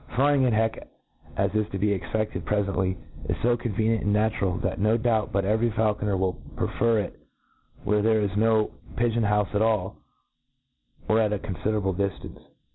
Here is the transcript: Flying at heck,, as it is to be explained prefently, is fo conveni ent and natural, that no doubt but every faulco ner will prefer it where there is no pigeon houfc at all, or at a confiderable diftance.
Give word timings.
Flying 0.15 0.45
at 0.47 0.53
heck,, 0.53 0.87
as 1.37 1.53
it 1.53 1.55
is 1.57 1.69
to 1.69 1.77
be 1.77 1.91
explained 1.93 2.43
prefently, 2.43 2.97
is 3.29 3.37
fo 3.43 3.55
conveni 3.55 3.93
ent 3.97 4.01
and 4.01 4.11
natural, 4.11 4.57
that 4.57 4.79
no 4.79 4.97
doubt 4.97 5.31
but 5.31 5.45
every 5.45 5.69
faulco 5.69 6.01
ner 6.01 6.17
will 6.17 6.41
prefer 6.55 6.97
it 6.97 7.19
where 7.83 8.01
there 8.01 8.21
is 8.21 8.35
no 8.35 8.71
pigeon 8.95 9.21
houfc 9.25 9.53
at 9.53 9.61
all, 9.61 9.97
or 11.07 11.19
at 11.19 11.31
a 11.31 11.37
confiderable 11.37 11.93
diftance. 11.95 12.41